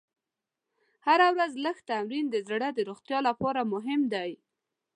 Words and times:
هره 1.05 1.27
ورځ 1.35 1.53
لږ 1.65 1.77
تمرین 1.89 2.25
د 2.29 2.35
زړه 2.49 2.67
د 2.73 2.79
روغتیا 2.89 3.19
لپاره 3.27 3.61
مهم 3.73 4.01
دی. 4.13 4.31